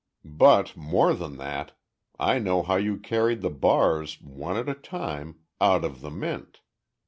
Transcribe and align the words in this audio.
"But, 0.25 0.75
more 0.75 1.13
than 1.13 1.37
that, 1.37 1.77
I 2.17 2.39
know 2.39 2.63
how 2.63 2.75
you 2.75 2.97
carried 2.97 3.41
the 3.41 3.51
bars, 3.51 4.19
one 4.19 4.57
at 4.57 4.67
a 4.67 4.73
time, 4.73 5.41
out 5.61 5.85
of 5.85 6.01
the 6.01 6.09
Mint. 6.09 6.61